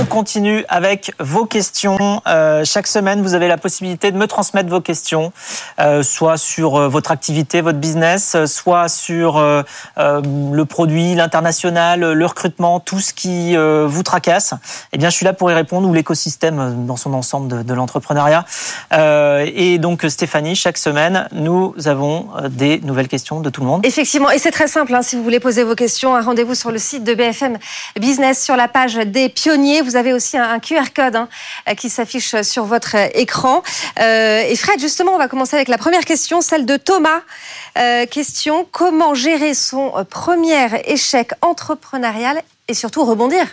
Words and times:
On 0.00 0.04
continue 0.04 0.64
avec 0.68 1.10
vos 1.18 1.44
questions. 1.44 2.22
Euh, 2.28 2.64
chaque 2.64 2.86
semaine, 2.86 3.20
vous 3.20 3.34
avez 3.34 3.48
la 3.48 3.56
possibilité 3.56 4.12
de 4.12 4.16
me 4.16 4.28
transmettre 4.28 4.70
vos 4.70 4.80
questions, 4.80 5.32
euh, 5.80 6.04
soit 6.04 6.36
sur 6.36 6.76
euh, 6.76 6.88
votre 6.88 7.10
activité, 7.10 7.62
votre 7.62 7.78
business, 7.78 8.36
soit 8.46 8.88
sur 8.88 9.42
le 9.96 10.62
produit, 10.64 11.16
l'international, 11.16 12.12
le 12.12 12.26
recrutement, 12.26 12.78
tout 12.78 13.00
ce 13.00 13.12
qui 13.12 13.56
vous 13.56 14.02
tracasse. 14.02 14.54
Eh 14.92 14.98
bien, 14.98 15.10
je 15.10 15.16
suis 15.16 15.24
là 15.24 15.32
pour 15.32 15.50
y 15.50 15.54
répondre, 15.54 15.88
ou 15.88 15.92
l'écosystème 15.92 16.86
dans 16.86 16.96
son 16.96 17.12
ensemble 17.12 17.64
de, 17.64 17.74
l'entrepreneuriat. 17.74 18.44
Et 18.92 19.78
donc, 19.78 20.04
Stéphanie, 20.08 20.54
chaque 20.54 20.78
semaine, 20.78 21.28
nous 21.32 21.74
avons 21.86 22.28
des 22.48 22.80
nouvelles 22.80 23.08
questions 23.08 23.40
de 23.40 23.50
tout 23.50 23.62
le 23.62 23.66
monde. 23.66 23.84
Effectivement, 23.84 24.30
et 24.30 24.38
c'est 24.38 24.50
très 24.50 24.68
simple, 24.68 24.94
hein, 24.94 25.02
si 25.02 25.16
vous 25.16 25.24
voulez 25.24 25.40
poser 25.40 25.64
vos 25.64 25.74
questions, 25.74 26.20
rendez-vous 26.20 26.54
sur 26.54 26.70
le 26.70 26.78
site 26.78 27.04
de 27.04 27.14
BFM 27.14 27.58
Business 27.98 28.42
sur 28.42 28.56
la 28.56 28.68
page 28.68 28.94
des 28.94 29.28
pionniers. 29.28 29.82
Vous 29.88 29.96
avez 29.96 30.12
aussi 30.12 30.36
un, 30.36 30.58
QR 30.58 30.92
code 30.94 31.16
hein, 31.16 31.28
qui 31.74 31.88
s'affiche 31.88 32.42
sur 32.42 32.64
votre 32.64 32.94
écran. 33.14 33.62
Euh, 33.98 34.42
et 34.46 34.54
Fred, 34.54 34.78
justement, 34.78 35.12
on 35.12 35.18
va 35.18 35.28
commencer 35.28 35.56
avec 35.56 35.68
la 35.68 35.78
première 35.78 36.04
question, 36.04 36.42
celle 36.42 36.66
de 36.66 36.76
Thomas. 36.76 37.22
Euh, 37.78 38.04
question, 38.04 38.66
comment 38.70 39.14
gérer 39.14 39.54
son 39.54 39.92
premier 40.10 40.66
échec 40.84 41.32
entrepreneurial 41.40 42.42
et 42.68 42.74
surtout 42.74 43.02
rebondir? 43.02 43.46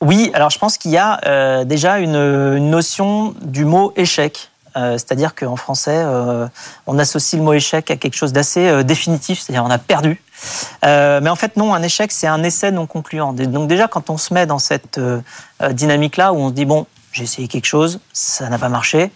Oui, 0.00 0.32
alors 0.34 0.50
je 0.50 0.58
pense 0.58 0.76
qu'il 0.76 0.90
y 0.90 0.96
a 0.96 1.20
euh, 1.26 1.64
déjà 1.64 2.00
une 2.00 2.58
notion 2.58 3.32
du 3.40 3.64
mot 3.64 3.92
échec. 3.94 4.50
Euh, 4.76 4.92
c'est-à-dire 4.92 5.34
qu'en 5.34 5.56
français, 5.56 5.96
euh, 5.96 6.46
on 6.86 6.98
associe 6.98 7.38
le 7.38 7.44
mot 7.44 7.52
échec 7.52 7.90
à 7.90 7.96
quelque 7.96 8.14
chose 8.14 8.32
d'assez 8.32 8.68
euh, 8.68 8.82
définitif, 8.82 9.40
c'est-à-dire 9.40 9.64
on 9.64 9.70
a 9.70 9.78
perdu. 9.78 10.22
Mais 10.82 11.28
en 11.28 11.36
fait, 11.36 11.56
non, 11.56 11.74
un 11.74 11.82
échec, 11.82 12.12
c'est 12.12 12.28
un 12.28 12.42
essai 12.44 12.70
non 12.70 12.86
concluant. 12.86 13.32
Donc 13.32 13.68
déjà, 13.68 13.88
quand 13.88 14.08
on 14.08 14.18
se 14.18 14.32
met 14.32 14.46
dans 14.46 14.60
cette 14.60 15.00
dynamique-là, 15.70 16.32
où 16.32 16.36
on 16.36 16.48
se 16.50 16.54
dit, 16.54 16.64
bon, 16.64 16.86
j'ai 17.10 17.24
essayé 17.24 17.48
quelque 17.48 17.66
chose, 17.66 17.98
ça 18.12 18.48
n'a 18.48 18.56
pas 18.56 18.68
marché, 18.68 19.10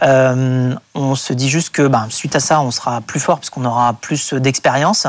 on 0.00 1.14
se 1.14 1.34
dit 1.34 1.50
juste 1.50 1.74
que 1.74 1.86
ben, 1.86 2.06
suite 2.08 2.34
à 2.36 2.40
ça, 2.40 2.62
on 2.62 2.70
sera 2.70 3.02
plus 3.02 3.20
fort 3.20 3.38
parce 3.38 3.50
qu'on 3.50 3.66
aura 3.66 3.92
plus 3.92 4.32
d'expérience 4.32 5.06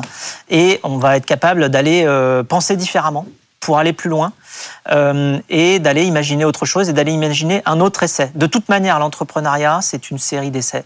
et 0.50 0.81
on 0.84 0.98
va 0.98 1.16
être 1.16 1.25
capable 1.25 1.70
d'aller 1.70 2.06
penser 2.50 2.75
différemment 2.75 3.25
pour 3.64 3.78
aller 3.80 3.94
plus 3.94 4.09
loin 4.09 4.33
euh, 4.92 5.39
et 5.50 5.80
d'aller 5.80 6.03
imaginer 6.03 6.44
autre 6.44 6.66
chose 6.66 6.89
et 6.89 6.94
d'aller 6.94 7.14
imaginer 7.14 7.61
un 7.66 7.80
autre 7.80 8.03
essai. 8.03 8.30
De 8.36 8.45
toute 8.45 8.67
manière, 8.67 9.00
l'entrepreneuriat, 9.00 9.80
c'est 9.81 10.11
une 10.11 10.19
série 10.19 10.52
d'essais. 10.52 10.83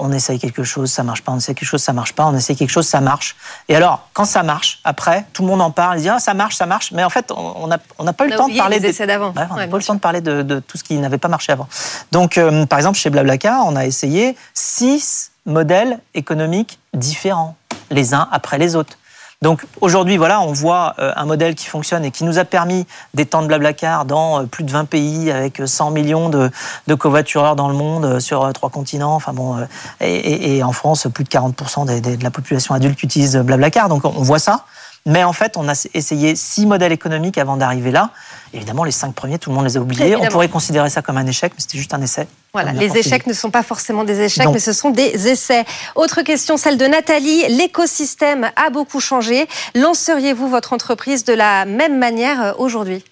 On 0.00 0.12
essaye 0.12 0.38
quelque 0.38 0.62
chose, 0.62 0.90
ça 0.90 1.02
marche 1.02 1.22
pas. 1.22 1.32
On 1.32 1.38
essaye 1.38 1.54
quelque 1.54 1.68
chose, 1.68 1.82
ça 1.82 1.92
marche 1.92 2.14
pas. 2.14 2.24
On 2.24 2.34
essaye 2.34 2.56
quelque 2.56 2.70
chose, 2.70 2.86
ça 2.86 3.00
marche. 3.00 3.36
Et 3.68 3.74
alors, 3.74 4.08
quand 4.14 4.24
ça 4.24 4.42
marche, 4.42 4.78
après, 4.84 5.26
tout 5.32 5.42
le 5.42 5.48
monde 5.48 5.60
en 5.60 5.72
parle. 5.72 5.98
Il 5.98 6.02
dit 6.02 6.08
ah, 6.08 6.20
ça 6.20 6.34
marche, 6.34 6.56
ça 6.56 6.66
marche. 6.66 6.92
Mais 6.92 7.02
en 7.04 7.10
fait, 7.10 7.30
on 7.32 7.66
n'a 7.66 7.78
on 7.98 8.10
pas 8.12 8.24
eu 8.26 8.30
le 8.30 8.36
temps 8.36 8.48
de 8.48 8.56
parler 8.56 8.80
des 8.80 8.88
essais 8.88 9.06
d'avant. 9.06 9.34
On 9.50 9.56
n'a 9.56 9.66
pas 9.66 9.76
le 9.76 9.82
temps 9.82 9.96
de 9.96 10.00
parler 10.00 10.20
de, 10.20 10.42
de 10.42 10.60
tout 10.60 10.78
ce 10.78 10.84
qui 10.84 10.94
n'avait 10.96 11.18
pas 11.18 11.28
marché 11.28 11.52
avant. 11.52 11.68
Donc, 12.12 12.38
euh, 12.38 12.64
par 12.64 12.78
exemple, 12.78 12.96
chez 12.96 13.10
Blablacar, 13.10 13.66
on 13.66 13.74
a 13.74 13.84
essayé 13.86 14.36
six 14.54 15.32
modèles 15.46 15.98
économiques 16.14 16.78
différents, 16.94 17.56
les 17.90 18.14
uns 18.14 18.28
après 18.30 18.56
les 18.56 18.76
autres. 18.76 18.96
Donc 19.40 19.64
aujourd'hui, 19.80 20.16
voilà, 20.16 20.40
on 20.40 20.52
voit 20.52 20.94
euh, 20.98 21.12
un 21.14 21.24
modèle 21.24 21.54
qui 21.54 21.66
fonctionne 21.66 22.04
et 22.04 22.10
qui 22.10 22.24
nous 22.24 22.38
a 22.38 22.44
permis 22.44 22.86
d'étendre 23.14 23.46
Blablacar 23.46 24.04
dans 24.04 24.40
euh, 24.42 24.46
plus 24.46 24.64
de 24.64 24.72
20 24.72 24.84
pays 24.86 25.30
avec 25.30 25.60
euh, 25.60 25.66
100 25.66 25.92
millions 25.92 26.28
de, 26.28 26.50
de 26.88 26.94
covoitureurs 26.96 27.54
dans 27.54 27.68
le 27.68 27.74
monde 27.74 28.04
euh, 28.04 28.18
sur 28.20 28.44
euh, 28.44 28.50
trois 28.50 28.68
continents. 28.68 29.14
Enfin 29.14 29.32
bon, 29.32 29.56
euh, 29.56 29.64
et, 30.00 30.12
et- 30.16 30.56
et 30.56 30.62
en 30.64 30.72
France, 30.72 31.06
plus 31.14 31.22
de 31.22 31.28
40% 31.28 31.86
des- 31.86 32.00
des- 32.00 32.16
de 32.16 32.24
la 32.24 32.32
population 32.32 32.74
adulte 32.74 33.00
utilise 33.04 33.36
Blablacar. 33.36 33.88
Donc 33.88 34.04
on 34.04 34.12
on 34.16 34.22
voit 34.22 34.40
ça. 34.40 34.64
Mais 35.06 35.24
en 35.24 35.32
fait, 35.32 35.56
on 35.56 35.68
a 35.68 35.88
essayé 35.94 36.36
six 36.36 36.66
modèles 36.66 36.92
économiques 36.92 37.38
avant 37.38 37.56
d'arriver 37.56 37.90
là. 37.90 38.10
Évidemment, 38.52 38.84
les 38.84 38.90
cinq 38.90 39.14
premiers, 39.14 39.38
tout 39.38 39.50
le 39.50 39.56
monde 39.56 39.64
les 39.64 39.76
a 39.76 39.80
oubliés. 39.80 40.02
Évidemment. 40.02 40.24
On 40.26 40.28
pourrait 40.28 40.48
considérer 40.48 40.90
ça 40.90 41.02
comme 41.02 41.16
un 41.16 41.26
échec, 41.26 41.52
mais 41.54 41.60
c'était 41.60 41.78
juste 41.78 41.94
un 41.94 42.02
essai. 42.02 42.26
Voilà, 42.52 42.72
les 42.72 42.96
échecs 42.96 43.26
ne 43.26 43.32
sont 43.32 43.50
pas 43.50 43.62
forcément 43.62 44.04
des 44.04 44.20
échecs, 44.20 44.46
Non. 44.46 44.52
mais 44.52 44.58
ce 44.58 44.72
sont 44.72 44.90
des 44.90 45.28
essais. 45.28 45.64
Autre 45.94 46.22
question, 46.22 46.56
celle 46.56 46.78
de 46.78 46.86
Nathalie. 46.86 47.46
L'écosystème 47.48 48.50
a 48.56 48.70
beaucoup 48.70 49.00
changé. 49.00 49.46
Lanceriez-vous 49.74 50.48
votre 50.48 50.72
entreprise 50.72 51.24
de 51.24 51.34
la 51.34 51.64
même 51.66 51.98
manière 51.98 52.42
euh, 52.42 52.52
aujourd'hui? 52.58 53.04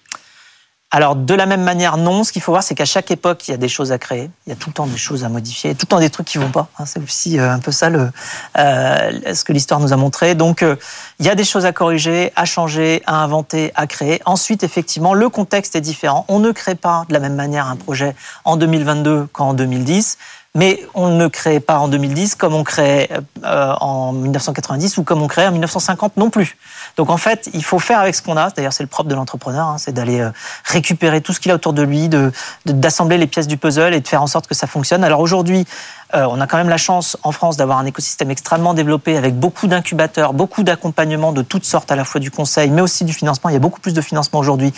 Alors, 0.89 1.17
de 1.17 1.33
la 1.33 1.45
même 1.45 1.63
manière, 1.63 1.97
non. 1.97 2.23
Ce 2.23 2.31
qu'il 2.31 2.41
faut 2.41 2.53
voir, 2.53 2.63
c'est 2.63 2.73
qu'à 2.73 2.85
chaque 2.85 3.11
époque, 3.11 3.45
il 3.47 3.51
y 3.51 3.53
a 3.53 3.57
des 3.57 3.67
choses 3.67 3.91
à 3.91 3.97
créer. 3.97 4.29
Il 4.45 4.51
y 4.51 4.53
a 4.53 4.55
tout 4.55 4.69
le 4.69 4.73
temps 4.73 4.87
des 4.87 4.97
choses 4.97 5.25
à 5.25 5.29
modifier, 5.29 5.75
tout 5.75 5.85
le 5.85 5.89
temps 5.89 5.99
des 5.99 6.09
trucs 6.09 6.27
qui 6.27 6.37
vont 6.37 6.49
pas. 6.49 6.69
hein. 6.79 6.85
C'est 6.85 7.03
aussi 7.03 7.37
euh, 7.37 7.51
un 7.51 7.59
peu 7.59 7.73
ça 7.73 7.89
le, 7.89 8.09
euh, 8.57 9.33
ce 9.33 9.43
que 9.43 9.51
l'histoire 9.51 9.81
nous 9.81 9.91
a 9.91 9.97
montré. 9.97 10.33
Donc, 10.33 10.63
euh, 10.63 10.77
il 11.19 11.25
y 11.25 11.29
a 11.29 11.35
des 11.35 11.43
choses 11.43 11.65
à 11.65 11.73
corriger, 11.73 12.31
à 12.37 12.45
changer, 12.45 13.03
à 13.05 13.21
inventer, 13.21 13.73
à 13.75 13.85
créer. 13.85 14.21
Ensuite, 14.25 14.63
effectivement, 14.63 15.13
le 15.13 15.27
contexte 15.27 15.75
est 15.75 15.81
différent. 15.81 16.23
On 16.29 16.39
ne 16.39 16.51
crée 16.51 16.75
pas 16.75 17.03
de 17.09 17.13
la 17.13 17.19
même 17.19 17.35
manière 17.35 17.67
un 17.67 17.75
projet 17.75 18.15
en 18.45 18.55
2022 18.55 19.27
qu'en 19.33 19.53
2010. 19.53 20.17
Mais 20.57 20.83
on 20.95 21.09
ne 21.09 21.27
crée 21.27 21.59
pas 21.59 21.77
en 21.77 21.87
2010 21.87 22.33
comme 22.33 22.55
on 22.55 22.63
créait 22.63 23.11
euh, 23.45 23.73
en 23.79 24.11
1990 24.11 24.97
ou 24.97 25.03
comme 25.03 25.21
on 25.21 25.27
créait 25.27 25.45
en 25.45 25.51
1950 25.51 26.17
non 26.17 26.31
plus. 26.31 26.57
Donc 26.95 27.11
en 27.11 27.17
fait, 27.17 27.47
il 27.53 27.63
faut 27.63 27.77
faire 27.77 27.99
avec 27.99 28.15
ce 28.15 28.23
qu'on 28.23 28.37
a. 28.37 28.49
D'ailleurs, 28.49 28.73
c'est 28.73 28.81
le 28.81 28.89
propre 28.89 29.07
de 29.07 29.13
l'entrepreneur, 29.13 29.67
hein, 29.67 29.77
c'est 29.77 29.91
d'aller 29.91 30.19
euh, 30.19 30.31
récupérer 30.63 31.21
tout 31.21 31.31
ce 31.31 31.39
qu'il 31.39 31.51
a 31.51 31.55
autour 31.55 31.73
de 31.73 31.83
lui, 31.83 32.09
de 32.09 32.31
d'assembler 32.65 33.19
les 33.19 33.27
pièces 33.27 33.45
du 33.45 33.57
puzzle 33.57 33.93
et 33.93 33.99
de 33.99 34.07
faire 34.07 34.23
en 34.23 34.25
sorte 34.25 34.47
que 34.47 34.55
ça 34.55 34.65
fonctionne. 34.65 35.03
Alors 35.03 35.19
aujourd'hui, 35.19 35.67
euh, 36.15 36.25
on 36.27 36.41
a 36.41 36.47
quand 36.47 36.57
même 36.57 36.69
la 36.69 36.77
chance 36.77 37.17
en 37.21 37.31
France 37.31 37.55
d'avoir 37.55 37.77
un 37.77 37.85
écosystème 37.85 38.31
extrêmement 38.31 38.73
développé 38.73 39.15
avec 39.15 39.35
beaucoup 39.35 39.67
d'incubateurs, 39.67 40.33
beaucoup 40.33 40.63
d'accompagnement 40.63 41.33
de 41.33 41.43
toutes 41.43 41.65
sortes, 41.65 41.91
à 41.91 41.95
la 41.95 42.03
fois 42.03 42.19
du 42.19 42.31
conseil, 42.31 42.71
mais 42.71 42.81
aussi 42.81 43.05
du 43.05 43.13
financement. 43.13 43.51
Il 43.51 43.53
y 43.53 43.57
a 43.57 43.59
beaucoup 43.59 43.79
plus 43.79 43.93
de 43.93 44.01
financement 44.01 44.39
aujourd'hui 44.39 44.73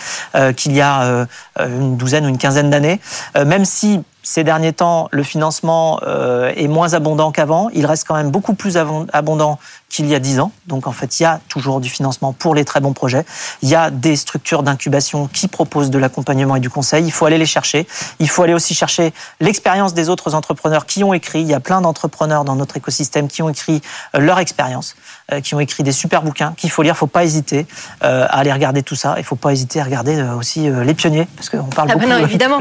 qu'il 0.58 0.74
y 0.74 0.82
a 0.82 1.26
une 1.58 1.96
douzaine 1.96 2.26
ou 2.26 2.30
une 2.30 2.38
quinzaine 2.38 2.70
d'années. 2.70 3.00
Même 3.36 3.64
si 3.64 4.02
ces 4.22 4.44
derniers 4.44 4.74
temps, 4.74 5.08
le 5.12 5.24
financement 5.24 6.00
euh, 6.04 6.52
est 6.56 6.68
moins 6.68 6.94
abondant 6.94 7.32
qu'avant. 7.32 7.70
Il 7.74 7.86
reste 7.86 8.06
quand 8.08 8.16
même 8.16 8.32
beaucoup 8.32 8.54
plus 8.54 8.78
abondant 8.78 9.60
qu'il 9.90 10.06
y 10.06 10.16
a 10.16 10.20
dix 10.20 10.40
ans. 10.40 10.52
Donc 10.68 10.88
en 10.88 10.92
fait, 10.92 11.20
il 11.20 11.24
y 11.24 11.26
a 11.26 11.40
toujours 11.50 11.80
du 11.80 11.90
financement 11.90 12.32
pour 12.32 12.54
les 12.54 12.64
très 12.64 12.80
bons 12.80 12.94
projets. 12.94 13.26
Il 13.62 13.70
y 13.70 13.76
a 13.76 13.90
des 13.90 14.16
structures 14.16 14.64
d'incubation 14.64 15.28
qui 15.28 15.48
proposent 15.48 15.90
de 15.90 15.98
l'accompagnement 15.98 16.56
et 16.56 16.60
du 16.60 16.70
conseil. 16.70 17.06
Il 17.06 17.12
faut 17.12 17.26
aller 17.26 17.38
les 17.38 17.46
chercher. 17.46 17.88
Il 18.20 18.30
faut 18.30 18.44
aller 18.44 18.54
aussi 18.54 18.76
chercher 18.76 19.14
l'expérience 19.40 19.94
des 19.94 20.10
autres 20.10 20.36
entrepreneurs 20.36 20.86
qui 20.86 21.04
ont 21.04 21.14
écrit. 21.14 21.42
Il 21.42 21.48
y 21.48 21.54
a 21.54 21.60
plein 21.60 21.82
d'entrepreneurs 21.82 22.46
dans 22.46 22.56
notre 22.56 22.78
écosystème 22.78 23.28
qui 23.28 23.42
ont 23.42 23.50
écrit 23.50 23.82
euh, 24.16 24.20
leur 24.20 24.40
expérience, 24.40 24.96
euh, 25.32 25.42
qui 25.42 25.56
ont 25.56 25.60
écrit 25.60 25.84
des 25.84 25.92
super 25.92 26.22
bouquins 26.22 26.54
qu'il 26.56 26.70
faut 26.70 26.84
lire. 26.84 26.94
Il 26.94 26.98
faut 26.98 27.08
pas 27.08 27.24
hésiter 27.24 27.66
euh, 28.04 28.26
à 28.30 28.40
aller 28.40 28.54
regarder 28.54 28.84
tout 28.84 28.96
ça. 28.96 29.16
Il 29.18 29.24
faut 29.24 29.36
pas 29.36 29.52
hésiter 29.52 29.82
à 29.82 29.84
regarder 29.84 30.22
aussi 30.38 30.70
les 30.70 30.94
pionniers, 30.94 31.28
parce 31.36 31.50
qu'on 31.50 31.64
parle 31.64 31.90
Ah 31.92 31.96
bah 31.96 32.06
beaucoup 32.06 32.08
non, 32.08 32.18
évidemment. 32.28 32.60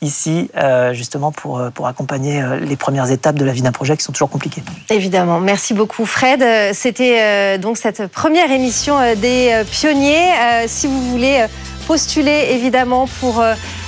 Ici, 0.00 0.50
euh, 0.56 0.92
justement 0.92 1.32
pour, 1.32 1.58
euh, 1.58 1.70
pour 1.70 1.86
accompagner 1.86 2.42
euh, 2.42 2.56
les 2.60 2.76
premières 2.76 3.10
étapes 3.10 3.36
de 3.36 3.44
la 3.44 3.52
vie 3.52 3.62
d'un 3.62 3.72
projet 3.72 3.96
qui 3.96 4.04
sont 4.04 4.12
toujours 4.12 4.30
compliquées. 4.30 4.62
Évidemment. 4.90 5.40
Merci 5.40 5.74
beaucoup, 5.74 6.06
Fred. 6.06 6.44
C'était 6.74 7.58
donc 7.58 7.78
cette 7.78 8.06
première 8.08 8.50
émission 8.50 8.96
des 9.16 9.62
pionniers. 9.70 10.30
Si 10.66 10.86
vous 10.86 11.10
voulez 11.10 11.46
postuler, 11.86 12.48
évidemment, 12.50 13.06
pour 13.20 13.42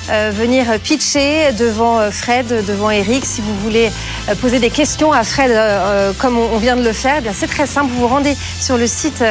venir 0.08 0.66
pitcher 0.82 1.52
devant 1.52 1.98
euh, 1.98 2.10
Fred, 2.10 2.64
devant 2.66 2.90
Eric, 2.90 3.24
si 3.24 3.40
vous 3.40 3.54
voulez 3.56 3.90
euh, 4.28 4.34
poser 4.34 4.58
des 4.58 4.70
questions 4.70 5.12
à 5.12 5.24
Fred, 5.24 5.50
euh, 5.50 5.54
euh, 5.54 6.12
comme 6.18 6.38
on 6.38 6.58
vient 6.58 6.76
de 6.76 6.82
le 6.82 6.92
faire, 6.92 7.16
eh 7.18 7.20
bien 7.20 7.32
c'est 7.34 7.46
très 7.46 7.66
simple. 7.66 7.90
Vous 7.92 8.00
vous 8.00 8.08
rendez 8.08 8.36
sur 8.60 8.76
le 8.76 8.86
site 8.86 9.22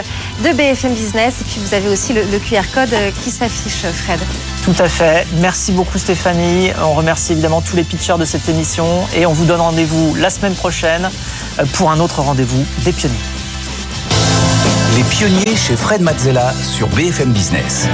de 0.44 0.50
BFM 0.52 0.94
Business 0.94 1.36
et 1.42 1.44
puis 1.44 1.60
vous 1.66 1.74
avez 1.74 1.90
aussi 1.90 2.14
le, 2.14 2.22
le 2.24 2.40
QR 2.40 2.64
code 2.74 2.94
euh, 2.94 3.12
qui 3.24 3.32
s'affiche, 3.32 3.86
Fred. 3.94 4.20
Tout 4.64 4.76
à 4.80 4.90
fait. 4.90 5.28
Merci 5.40 5.72
beaucoup 5.72 5.98
Stéphanie. 5.98 6.72
On 6.82 6.94
remercie 6.94 7.34
évidemment 7.34 7.62
tous 7.62 7.76
les 7.76 7.84
pitchers 7.84 8.18
de 8.18 8.26
cette 8.26 8.50
émission 8.50 8.86
et 9.16 9.26
on 9.26 9.34
vous 9.34 9.46
donne 9.46 9.62
rendez-vous 9.62 10.16
la 10.16 10.30
semaine 10.30 10.56
prochaine 10.56 11.10
euh, 11.60 11.66
pour 11.74 11.92
un 11.92 12.00
autre 12.00 12.22
rendez-vous 12.22 12.66
des 12.84 12.92
pionniers. 12.92 13.16
Les 14.98 15.04
pionniers 15.04 15.56
chez 15.56 15.76
Fred 15.76 16.02
Mazzella 16.02 16.54
sur 16.64 16.88
BFM 16.88 17.32
Business. 17.32 17.88